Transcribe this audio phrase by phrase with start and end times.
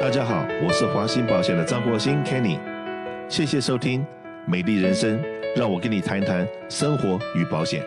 [0.00, 2.56] 大家好，我是华兴保险的张国兴 Kenny，
[3.28, 4.00] 谢谢收听
[4.46, 5.18] 《美丽人生》，
[5.56, 7.82] 让我跟你谈一谈生活与保险。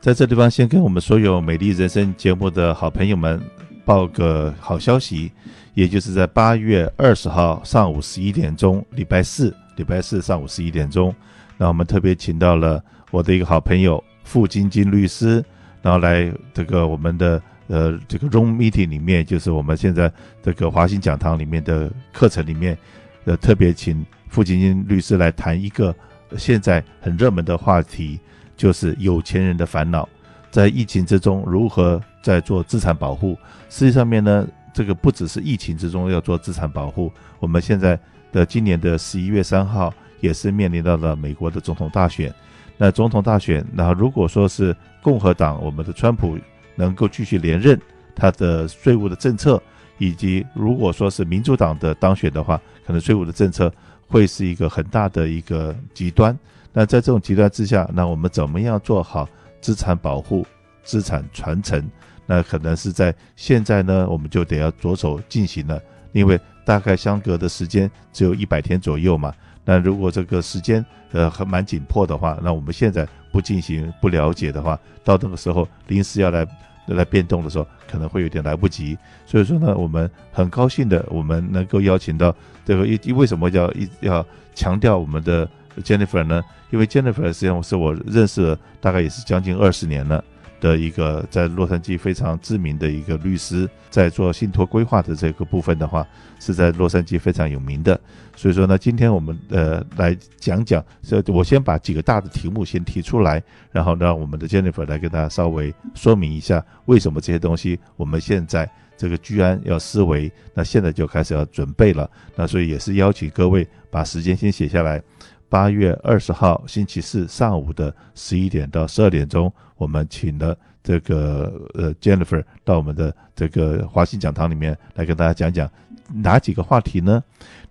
[0.00, 3.42] 在这地方，先跟我们所有《美丽人生》节目的好朋友们
[3.84, 5.32] 报个好消息，
[5.74, 11.12] 也就是在八月二十号上午十一点钟，礼拜四，礼拜四上午十一点钟，
[11.58, 12.80] 那我们特别请到了
[13.10, 15.44] 我的一个好朋友傅晶晶律师，
[15.82, 17.42] 然后来这个我们的。
[17.68, 22.78] 呃，这个 Zoom meeting 里面，就是我们现在这个华兴讲堂里面的课程里面，
[23.24, 25.94] 呃，特别请傅晶晶律师来谈一个
[26.36, 28.20] 现在很热门的话题，
[28.56, 30.08] 就是有钱人的烦恼，
[30.50, 33.36] 在疫情之中如何在做资产保护。
[33.68, 37.98] 实际上面呢，这个不只是疫情之中要做资产保护，我们现在
[38.30, 42.32] 的今年的十一月三号也是面临到了美国的总统大选。
[42.78, 46.38] 那总统大选，那如果说是共和党，我们的川普。
[46.76, 47.80] 能够继续连任，
[48.14, 49.60] 他的税务的政策，
[49.98, 53.72] 以及如果说是民主党的当选的话，可能税务的政策
[54.06, 56.38] 会是一个很大的一个极端。
[56.72, 59.28] 那在这种极端之下，那我们怎么样做好
[59.60, 60.46] 资产保护、
[60.84, 61.82] 资产传承？
[62.26, 65.80] 那可能是在现在呢，我们就得要着手进行了，
[66.12, 69.32] 因为大概相隔的时间只有一百天左右嘛。
[69.64, 76.46] 那如果这个时间呃还蛮紧迫的话，那我们现在不进行不了解的话，到那个时候临时要来
[76.94, 78.96] 来变动的时候，可能会有点来不及。
[79.26, 82.34] 所以说呢，我们很高兴的，我们能够邀请到
[82.64, 85.48] 这个一为什么要一要强调我们的
[85.82, 86.42] Jennifer 呢？
[86.70, 90.22] 因为 Jennifer 实际上是我认识了大概也是将近二十年了。
[90.60, 96.06] 的一个在洛杉矶非常知名的一个律师，在做信托规划的这个部分的话，
[96.38, 97.98] 是在洛杉矶非常有名的。
[98.34, 112.10] 所以说呢，今天我们呃来讲讲，所以我先把几个大的题目先提出来，然后让我们的 Jennifer 来跟大家稍微说明一下，为什么这些东西我们现在这个居安要思维，那现在就开始要准备了。
[112.34, 115.02] 那所以也是邀请各位把时间先写下来。
[115.48, 125.70] 八月二十号星期四上午的十一点到十二点钟，我们请了这个呃 Jennifer 到我们的这个华兴讲堂里面来跟大家讲讲
[126.12, 127.22] 哪几个话题呢？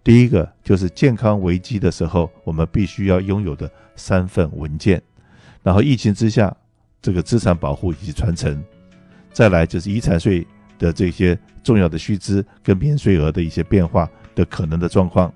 [0.04, 5.02] 第一个就是健康危机的时候，我们必须要拥有的三份文件，
[5.64, 6.56] 然后疫情之下
[7.02, 8.64] 这个资产保护以及传承，
[9.34, 10.46] 再来就是遗产税
[10.78, 15.34] 的这些重要的须知跟免税额的一些变化的可能的状况，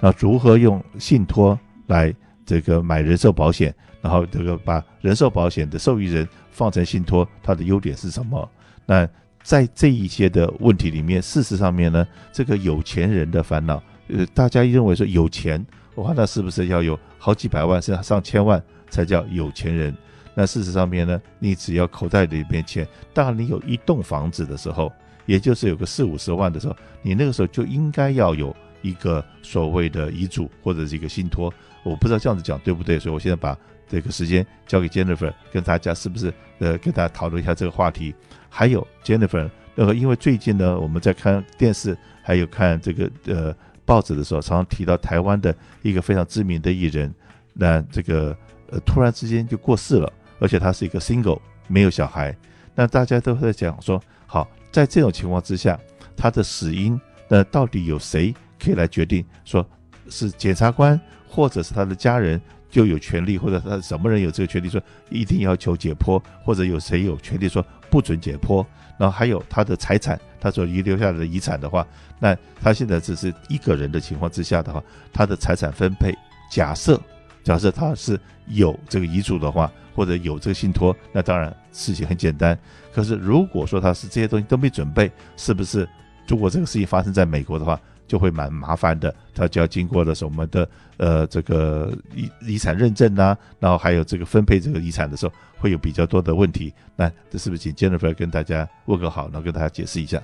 [0.00, 1.58] 那如何用信托？
[1.88, 2.12] 来
[2.44, 3.72] 这个买人寿保险，
[4.06, 8.48] 然后这个把人寿保险的受益人放成信托，它的优点是什么？
[8.86, 9.08] 那
[9.42, 19.92] 在这一些的问题里面，事实上面呢，这个有钱人的烦恼，呃，大家认为说有钱，哇，那是不是要有好几百万甚至上千万才叫有钱人？
[20.36, 24.92] 那事实上面呢，你只要口袋里面钱，当你有一栋房子的时候，
[25.24, 28.54] 也就是有个四五十万的时候，你那个时候就应该要有。
[28.82, 31.52] 一个所谓的遗嘱或者是一个信托，
[31.82, 38.14] 我不知道这样子讲对不对，所以我现在把这个时间交给 Jennifer，跟大家是不是呃跟大家讨论一下这个话题。
[38.48, 43.54] 还有 Jennifer，呃，因为最近呢我们在看电视还有看这个呃
[43.84, 47.14] 报纸的时候，常常提到台湾的一个非常知名的艺人，
[47.52, 48.36] 那这个
[48.70, 52.36] 呃突然之间就过世了，而且他是一个 single，没有小孩。
[52.74, 55.78] 那大家都在讲说，好，在这种情况之下，
[56.16, 58.34] 他的死因那到底有谁？
[58.58, 59.64] 可以来决定，说
[60.08, 60.98] 是检察官
[61.28, 62.40] 或者是他的家人
[62.76, 64.78] 就有权利，或者他什么人有这个权利，说
[65.08, 68.62] 一定要求解剖，或者有谁有权利说不准解剖。
[68.98, 71.86] 然后还有他的财产，他所遗留下来的遗产的话，
[72.20, 76.14] 那他现在只是一个人的情况之下的话，他的财产分配，
[76.52, 77.00] 假设
[77.42, 82.58] 假设他是有这个遗嘱的话，或者有这个信托，那当然事情很简单。
[82.92, 85.88] 可是如果说他是这些东西都没准备，是不是？
[86.28, 96.72] 如果这个事情发生在美国的话，就会蛮麻烦的，他就要经过了什么的呃这个遗遗产认证呐、然后还有这个分配这个遗产的时候会有比较多的问题。
[96.96, 100.22] 那这是不是请 Jennifer 跟大家问个好，然后跟大家解释一下？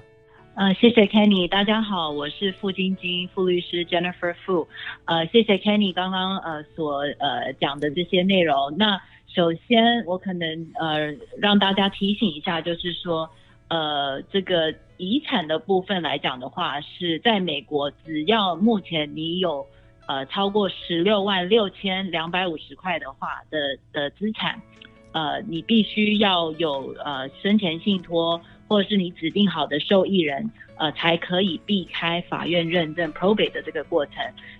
[0.54, 4.66] 呃，谢谢 Kenny，大家好，我是傅晶晶傅律师 Jennifer Fu。
[5.06, 8.76] 呃，谢谢 Kenny 刚刚呃所呃讲的这些内容。
[8.76, 9.00] 那
[9.34, 13.28] 首先我可能呃让大家提醒一下，就是说。
[13.68, 14.70] 呃，这个
[15.02, 19.66] 遗产的部分来讲的话，是在美国，只要目前你有
[20.06, 24.62] 呃超过十六万六千两百五十块的话的的资产，
[25.10, 34.14] 呃，你必须要有呃生前信托，或者是你指定好的受益人，呃，才可以避开法院认证 probate 的这个过程。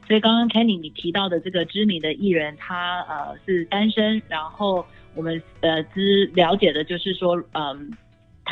[0.09, 4.85] 所以刚刚 Kenny 你提到的这个知名的艺人，他呃是单身，然后
[5.15, 7.93] 我们呃知了解的就是说，嗯、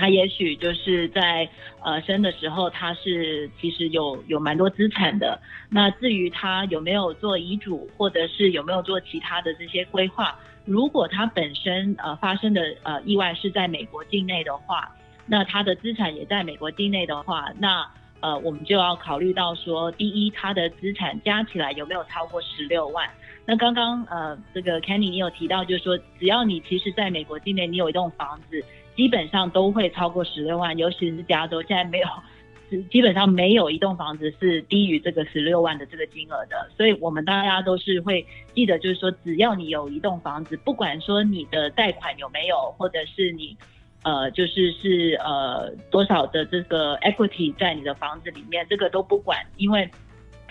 [0.00, 1.46] 他也许就是在
[1.84, 5.38] 呃生的时候，他是其实有有蛮多资产的。
[5.68, 14.90] 那至于他有没有做遗嘱，或者是有没有做其他的这些规划，如果他本身呃发生的呃意外是在美国境内的话，
[15.26, 17.86] 那他的资产也在美国境内的话，那
[18.20, 23.06] 呃我们就要考虑到说，第一，他的资产加起来有没有超过十六万？
[23.44, 28.64] 那刚刚呃这个 Kenny 你有提到，就是说只要你其实在美国境内你有一栋房子。
[29.00, 32.06] 基本上都会超过十六万，尤其是加州，现在没有，
[32.90, 36.68] 基本上没有一栋房子是低于这个十六万的这个金额的。
[36.76, 43.56] 所以，我们大家都是会记得，就是说，只要你有一栋房子，不管说你的贷款有没有，或者是你，
[44.02, 49.88] 呃，就是是呃多少的这个 equity 在你的房子里面，这个都不管，因为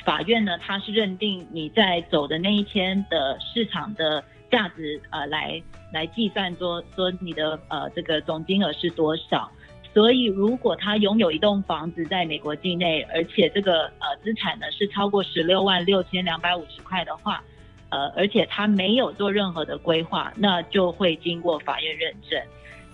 [0.03, 4.23] 法院呢，他是认定你在走的那一天的市场的。
[4.51, 5.61] 价值呃来
[5.91, 9.51] 来计算说说你的呃这个总金额是多少，
[9.93, 17.43] 所以如果他拥有一栋房子在美国境内，而且这个呃资产呢是超过十六万六千两百五十块的话，
[17.89, 22.41] 呃而且他没有做任何的规划，那就会经过法院认证。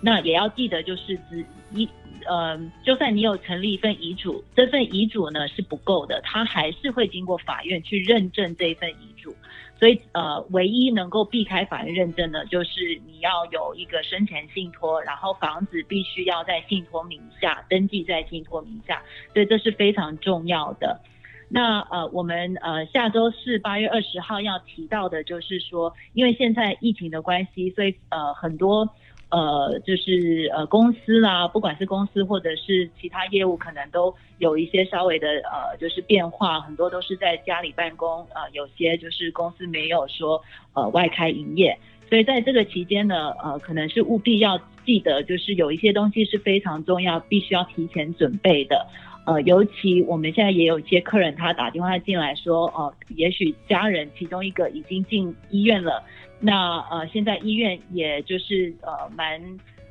[0.00, 1.88] 那也要记得就是只一
[2.26, 9.34] 呃就算你有成立一份遗嘱，这份遗嘱呢是不够的，他还是会经过法院去认证这一份遗嘱。
[9.78, 19.02] 所以，呃，唯一能够避开法院认证的，就是你要有一个生前信托，然后房子必须要在信托名下，登记在信托名下，
[19.32, 21.00] 所以这是非常重要的。
[21.48, 28.88] 那呃，我们呃下周四八月二十号要提到的，就是说，因为现在疫情的关系，所以呃很多。
[29.28, 40.40] 呃，就是呃，公司啦，不管是公司或者是其他业务，可能都有一些稍微的呃，就是变化，很多都是在家里办公，呃，有些就是公司没有说
[40.74, 41.76] 呃外开营业，
[42.08, 48.86] 所以在这个期间呢，呃，可能是务必要记得，就是有一些东西是非常重要，必须要提前准备的，
[49.26, 56.00] 呃，尤其我们现在也有一些客人他打电话进来说，呃，也许家人其中一个已经进医院了。
[56.38, 59.40] 那呃，现在医院也就是呃蛮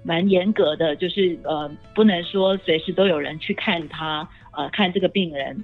[0.04, 5.62] 蛮严格的，就是呃不能说随时都有人去看他呃看这个病人。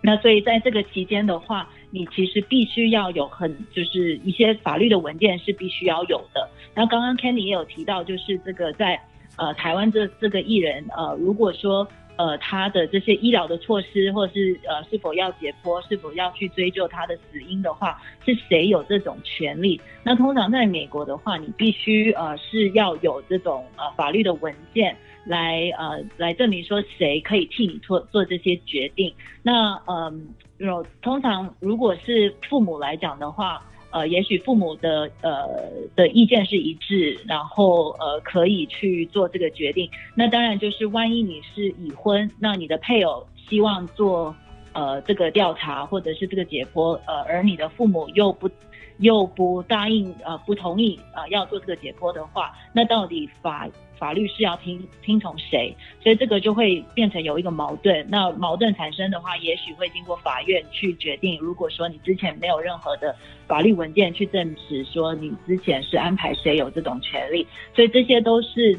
[0.00, 6.48] 那所以在这个期间的话，你其实必须要有很就是一些法律的文件是必须要有的。
[6.74, 9.00] 那刚刚 Kenny 也有提到，就是这个在
[9.36, 11.86] 呃台湾这这个艺人呃如果说。
[12.16, 19.80] 呃，他的这些医疗的措施，或者是呃，是否要解剖，是否要去追究他的死因的话，是谁有这种权利？
[20.04, 29.14] 那通常在美国的话，你必须呃是要有这种呃法律的文件来呃来证明说谁可以替你做做这些决定。
[29.42, 33.62] 那嗯，有、通常如果是父母来讲的话。
[33.92, 35.46] 呃，也许父母的呃
[35.94, 39.88] 的意见是一致，然后呃可以去做这个决定。
[40.14, 44.34] 那当然就是万一你是已婚，那你的配偶希望做
[44.72, 48.50] 呃这个调查或者是这个解剖，呃而你的父母又不
[48.98, 53.68] 又不答应呃不同意呃要做这个解剖的话，那到底法
[54.02, 55.72] 法律是要听听从谁？
[56.02, 58.04] 所以这个就会变成有一个矛盾。
[58.10, 61.38] 那矛盾产生的话，也许会经过法院去决定。
[61.38, 63.14] 如果说你之前没有任何的
[63.46, 67.46] 法律文件去证实说你之前是安排谁有这种权利，
[67.76, 68.76] 所以这些都是。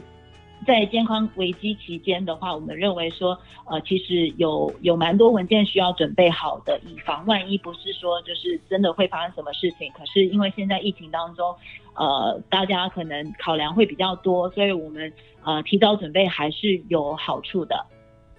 [0.65, 9.91] 在健康危机期间的话，我们认为说，呃，其实有有蛮多文件需要准备好的，以防万一，不是说就是真的会发生什么事情。
[9.91, 11.53] 可是因为现在疫情当中，
[11.95, 15.11] 呃，大家可能考量会比较多，所以我们
[15.43, 17.75] 呃提早准备还是有好处的。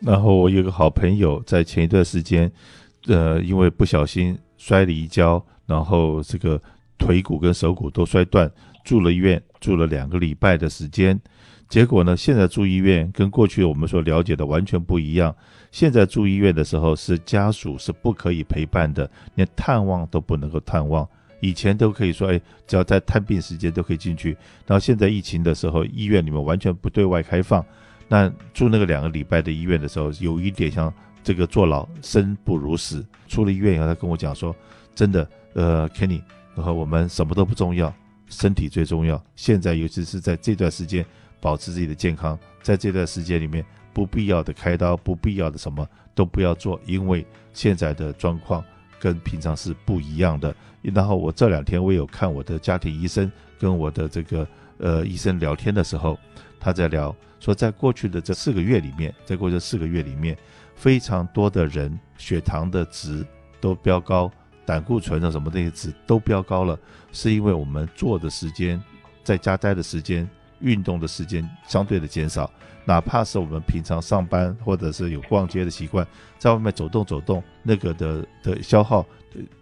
[0.00, 2.50] 然后我有个好朋友在前一段时间，
[3.06, 6.60] 呃，因为不小心摔了一跤，然后这个
[6.98, 8.50] 腿骨跟手骨都摔断，
[8.84, 11.18] 住了医院，住了两个礼拜的时间。
[11.66, 12.14] 结果呢？
[12.14, 15.34] 现在住医院跟过去我们所了解的完全不一样。
[15.72, 21.08] 现在住医院的时候，是家属是不可以陪伴的，连探望都不能够探望。
[21.44, 24.30] 以前都可以说，哎，只要在探病时间都可以进去。
[24.66, 27.62] 然后现在疫情的时候，医院里面完全不对外开放。
[28.08, 33.04] 那住那个两个礼拜的医院的时候，有一点像这个坐牢，生不如死。
[33.28, 34.56] 出了医院以后，他跟我讲说，
[34.94, 36.22] 真的，呃，Kenny，
[36.54, 37.92] 然后我们什么都不重要，
[38.28, 39.22] 身体最重要。
[39.36, 41.04] 现在尤其是在这段时间。
[41.40, 47.22] 保持自己的健康，在这段时间里面，不必要的开刀，不必要的什么都不要做，因为
[47.52, 48.64] 现在的状况
[49.04, 50.56] 跟平常是不一样的。
[50.80, 56.18] 然后我这两天我有看我的家庭医生，跟我的这个呃医生聊天的时候，
[56.58, 60.34] 他在聊说，在过去的这四个月里面，在过去这四个月里面，
[60.74, 63.22] 非常多的人血糖的值
[63.60, 64.30] 都飙高，
[64.64, 66.78] 胆固醇的什么那些值都飙高了，
[67.12, 68.82] 是因为我们坐的时间，
[69.22, 70.26] 在家待的时间。
[70.60, 72.50] 运动的时间相对的减少，
[72.84, 76.06] 哪怕是我们平常上班或者是有逛街的习惯，
[76.38, 79.04] 在外面走动走动，那个的的消耗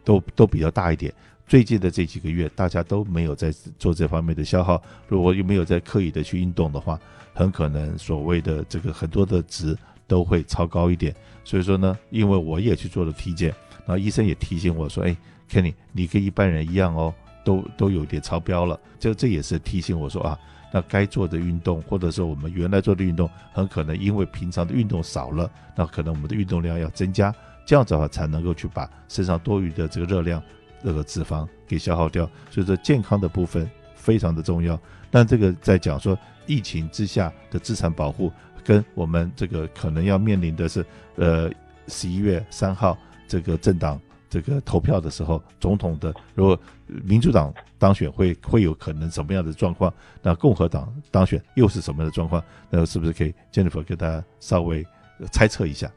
[0.04, 1.12] 都都比较大一点。
[1.46, 6.98] 最近的这几个月，大家都没有在做这方面的消耗，如果又没有在刻意的去运动的话，
[7.34, 9.76] 很可能所谓的这个很多的值
[10.06, 11.14] 都会超高一点。
[11.44, 15.14] 所以说呢，因为我也去做了体检，然后医生也提醒我说：“哎
[15.50, 17.12] ，Kenny，你跟一般人一样哦，
[17.44, 20.38] 都都有点超标了。”这这也是提醒我说啊。
[20.72, 27.32] 那该做的运动，或者说我们原来做的运动，很可能因为平常的运动少了，那可能我们的运动量要增加，
[27.66, 30.42] 这样子的话才能够去把身上多余的这个热量、
[30.82, 32.28] 这个脂肪给消耗掉。
[32.50, 34.80] 所以说健康的部分非常的重要。
[35.10, 38.32] 但这个在讲说疫情之下的资产保护，
[38.64, 40.84] 跟我们这个可能要面临的是，
[41.16, 41.50] 呃，
[41.86, 42.96] 十一月三号
[43.28, 44.00] 这个政党。
[44.40, 49.92] 这个投票的时候，总统的如果民主党当选会会有可能什么样的状况？
[50.22, 52.42] 那共和党当选又是什么样的状况？
[52.70, 54.82] 那是不是可以 Jennifer 给大家稍微
[55.30, 55.92] 猜测一下？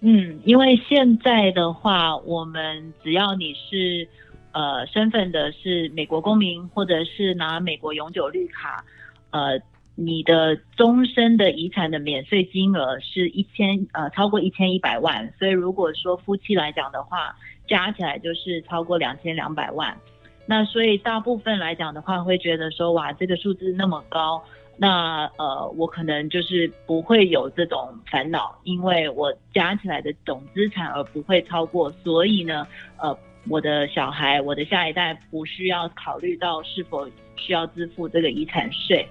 [0.00, 4.08] 嗯，因为现在的话，我们只要你是
[4.52, 8.82] 呃身份的是美国公民，或者是拿美国永久绿卡，
[9.30, 9.60] 呃。
[9.96, 19.96] 你的终身的遗产的免税金额是一千呃超过一千一百万，所以如果说夫妻来讲的话，加起来就是超过两千两百万。
[20.46, 24.42] 那所以大部分来讲的话，会觉得说哇，这个数字那么高，
[24.76, 32.66] 那呃我可能就是不会有这种烦恼，因为我加起来的总资产而不会超过，所以呢
[32.98, 33.16] 呃
[33.48, 39.08] 我的小孩我的下一代不需要考虑到是否需要支付这个遗产税。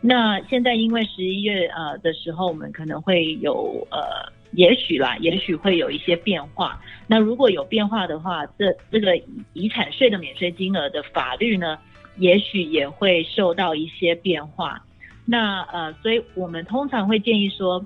[0.00, 6.80] 那现在因为十一月呃的时候，我们可能会有呃，也许啦，也许会有一些变化。
[7.06, 9.16] 那如果有变化的话，这这个
[9.52, 11.78] 遗产税的免税金额的法律呢，
[12.16, 14.84] 也许也会受到一些变化。
[15.24, 17.84] 那呃，所以我们通常会建议说，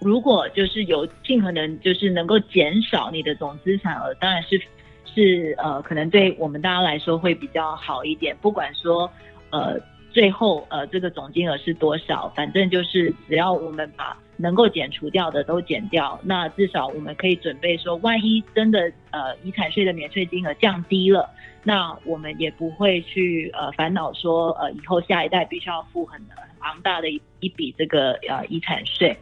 [0.00, 4.60] 如果就是有尽可能就是能够减少你的总资产额，当然是
[5.04, 8.36] 是呃，可能对我们大家来说会比较好一点。
[8.40, 9.10] 不管说
[9.50, 9.78] 呃。
[10.12, 12.32] 最后，呃，这个总金额是多少？
[12.34, 21.28] 反正就是只要我们把能够减除掉的都减掉，那至少我们可以准备说，万一真的呃遗产税的免税金额降低了，
[21.62, 26.20] 那我们也不会去呃烦恼说，呃以后下一代必须要付很
[26.60, 29.16] 昂大的一一笔这个呃遗产税。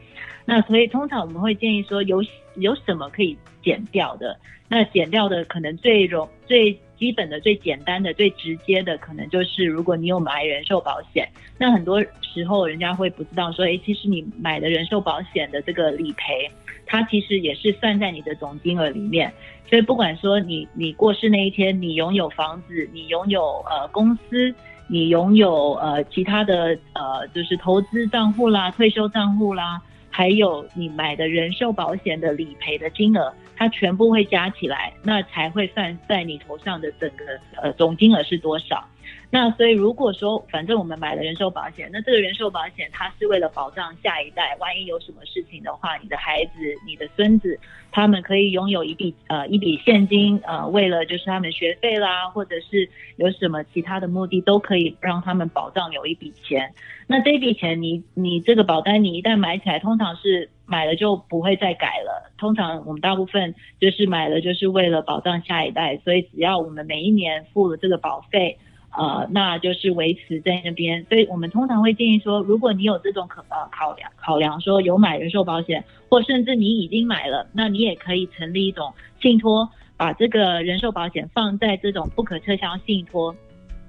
[0.44, 2.22] 那所以通常我们会建议说，有
[2.56, 4.38] 有什么可以减掉的？
[4.68, 6.78] 那减掉的可能最容最。
[6.98, 16.50] 基本的、最简单的、最直接的，可能就是如果你有买人寿保险，那很多时候人家会不知道说，诶，其实你买的人寿保险的这个理赔，
[16.86, 19.32] 它其实也是算在你的总金额里面。
[19.68, 24.54] 所以不管说你你过世那一天，你拥有房子，你拥有呃公司，
[24.86, 33.32] 你拥有呃其他的呃就是投资账户啦、退休账户啦，还有你买的人寿保险的理赔的金额。
[33.64, 37.24] 它全部会加起来，那才会算在你头上的整个
[37.62, 38.84] 呃总金额是多少。
[39.30, 46.52] 那所以如果说反正我们买了人寿保险，那这个人寿保险它是为了保障下一代，万一有什么事情的话，你的孩子、
[46.86, 47.58] 你的孙子，
[47.90, 56.74] 他们可以拥有一笔呃一笔现金，呃为了就是他们学费啦，或者是有什么其他的目的，都可以让他们保障有一笔钱。
[57.06, 60.50] 那这笔钱你你这个保单你一旦买起来，通常是。
[60.66, 62.32] 买了就不会再改了。
[62.38, 68.58] 通常我们大部分就是买了，就是为了保障下一代，所以只要我们每一年付了这个保费，
[68.96, 71.04] 呃，那就是维持在那边。
[71.08, 83.34] 所以我们通常会建议说，如果你有这种可呃考量考量说有买人寿保险，或甚至你已经买了，那你也可以成立一种信托，把这个人寿保险放在这种不可撤销信托。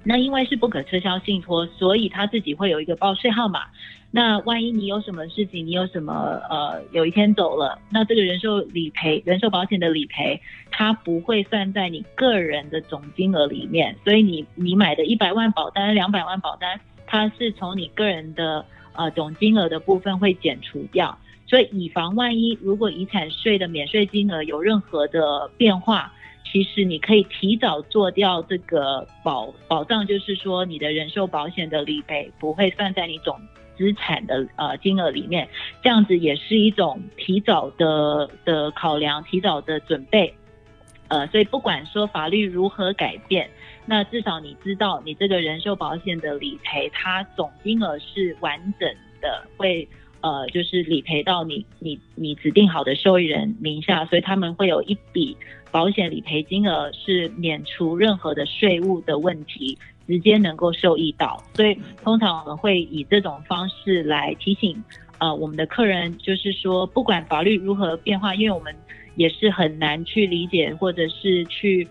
[0.08, 3.62] 那因为是不可撤销信托，所以他自己会有一个报税号码。
[4.12, 6.12] 那万一你有什么事情，你有什么
[6.48, 13.96] 呃，有一天走了，那这个人寿理赔、人寿保险的理赔，它不会算在你个人的总金额里面。
[14.04, 21.18] 所以你你买的一百万保单、两百万保单，它是从你个人的呃总金额的部分会减除掉。
[21.48, 26.12] 所以以防万一，如果遗产税的免税金额有任何的变化。
[26.50, 33.38] 其实你可以提早做掉这个保保障，就是说你的人寿保险的理赔不会算在你总
[33.76, 35.48] 资产的呃金额里面，
[35.82, 40.32] 这样子也是一种提早的的考量，提早的准备。
[41.08, 43.48] 呃，所以不管说法律如何改变，
[43.84, 48.88] 那至少你知道你这个人寿保险的理赔，它总金额是完整
[49.20, 49.88] 的，会
[50.20, 55.36] 呃就是理赔到你你你指定好的受益人名下，所以他们会有一笔。
[55.72, 64.82] 保险理赔金额是免除任何的税务的问题，直接能够受益到，所以通常我们会以这种方式来提醒
[65.18, 68.74] 呃，我们的客人就是说，不管法律如何变化，因为我们
[69.16, 71.86] 也是很难去理解或者是去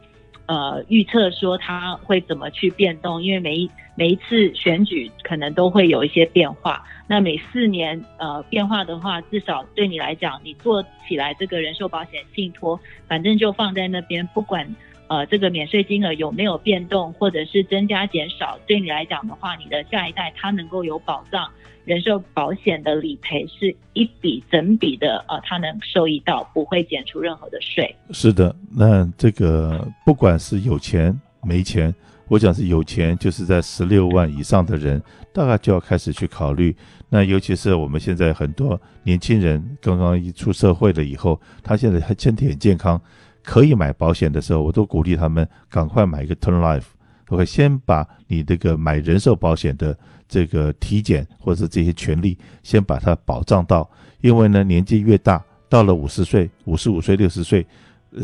[0.46, 6.84] 呃预测说它会怎么去变动，因为每一每一次选举可能都会有一些变化。
[7.08, 14.68] 那每四年呃变化的话，至少对你来讲，你做起来这个人寿保险信托，反正就放在那边，不管。
[15.08, 18.58] 呃，这个免税金额有没有变动，或者是增加减少？
[18.66, 21.48] 对你来讲的话，你的下一代他能够有保障，
[21.86, 27.96] 人寿保险的理赔是一笔整笔的，呃，他能受益到，不会减除任何的税。
[28.12, 31.94] 是的，那这个不管是有钱没钱，
[32.28, 35.00] 我讲是有钱，就是在十六万以上的人，
[35.32, 36.76] 大概就要开始去考虑。
[37.10, 43.00] 那尤其是我们现在很多年轻人刚刚一出社会了以后，他现在还身体很健康。
[43.46, 46.86] 可以买保险的时候，我都鼓励他们赶快买一个 Term Life。
[47.30, 49.96] 我会先把你这个买人寿保险的
[50.28, 53.90] 这个体检或者这些权利，先把它保障到。
[54.22, 57.66] 因为呢，年纪越大，到了五十岁、五十五岁、六十岁，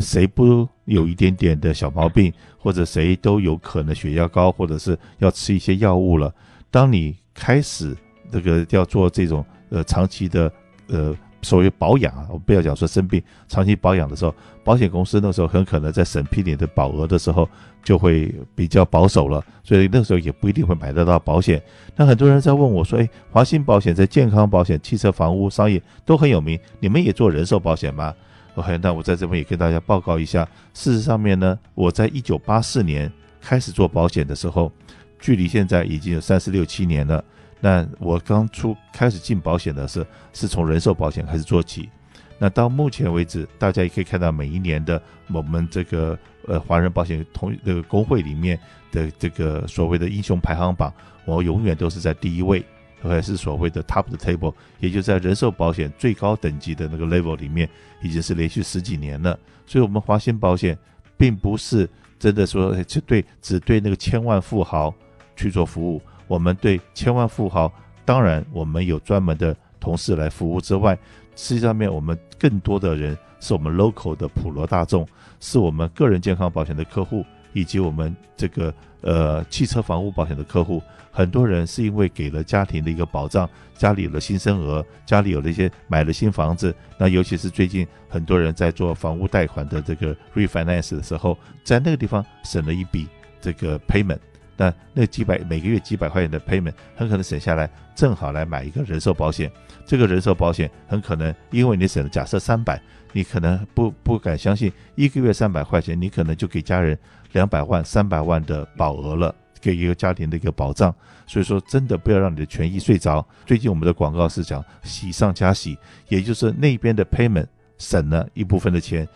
[0.00, 6.34] 谁不有一点点的小毛病，或者谁都有可能血压高，或者是要吃一些药物了。
[6.70, 7.96] 当你开始
[8.30, 10.52] 这个要做这种呃长期的
[10.88, 11.16] 呃。
[11.42, 14.34] 所谓保养啊，我不要讲说生病，长期保养的时候，
[14.64, 17.48] 保险公司那时候很可能在审批你的保额的时候
[17.82, 21.60] 就会比较保守了，所以那时候也不一定会买得到保险。
[21.96, 28.14] 那很多人在问我说：“诶，华兴保险在健康保险、汽车、房屋、商业都很有名，你们也做人寿保险吗
[28.54, 34.70] ？”OK，那我在这边也跟大家报告一下，事实上面呢，我在一九八四年开始做保险的时候，
[35.18, 37.22] 距离现在已经有三十六七年了。
[37.64, 41.88] 那我刚出开始进保险的是，是从人寿保险开始做起。
[42.36, 45.00] 那到目前为止，大家也可以看到每一年的
[45.32, 48.58] 我们这个呃华人保险同这个工会里面
[48.90, 50.92] 的这个所谓的英雄排行榜，
[51.24, 52.64] 我永远都是在第一位，
[53.00, 57.68] 还是所谓的 top 的 table，也就在人寿保险最高等级的那个 level 里面，
[58.02, 59.38] 已经是连续十几年了。
[59.64, 60.76] 所以，我们华兴保险
[61.16, 64.92] 并不是真的说只对只对那个千万富豪
[65.36, 66.02] 去做服务。
[66.26, 67.72] 我们对千万富豪，
[68.04, 70.98] 当然我们有专门的同事来服务之外，
[71.36, 75.06] 实际上面我们更多的人是我们 local 的普罗大众，
[75.40, 80.82] 是我们个人健康保险的客户，以及我们这个呃汽车房屋保险的客户。
[81.14, 93.06] 很多人是因为给了家庭的一个保障，家里有了新生儿，家里有了一些买了新房子，那尤其是最近很多人在做房屋贷款的这个 refinance 的时候，在那个地方省了一笔
[93.42, 94.18] 这个 payment。
[94.56, 99.50] 那那几百每个月几百块钱的 payment 很可能省下来，正好来买一个人寿保险。
[99.84, 102.80] 这个人寿保险很可能因为你省了，假设三百，
[103.12, 106.96] 你可能不不敢相信，一个月三百块钱，你可能就给家人
[107.32, 110.94] 两百万、三百万的保额了，给一个家庭的一个保障。
[111.26, 113.26] 所以说，真的不要让你的权益睡着。
[113.46, 115.76] 最近我们的广告是讲喜上加喜，
[116.08, 117.46] 也就是那边的 payment
[117.78, 119.08] 省了一部分的钱，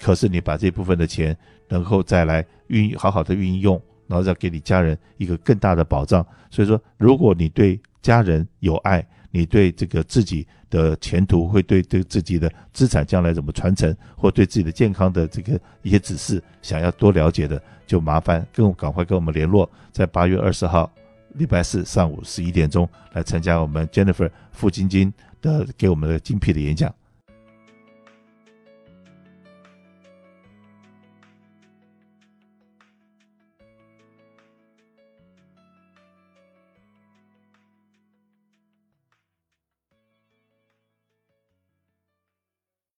[0.00, 1.36] 可是你把这部分的钱
[1.68, 3.80] 能够再来运好好的运用。
[4.08, 6.26] 然后再给你家人一个更大的保障。
[6.50, 20.90] 所以说，如果你对家人有爱，你对这个自己的前途，会对对自己的资产将来怎么传承，或对自己的健康的这个一些指示，想要多了解的，就麻烦跟我赶快跟我们联络，在八月二十号
[21.34, 26.92] 礼拜四上午十一点钟来参加我们 Jennifer 傅晶晶的给我们的精辟的演讲。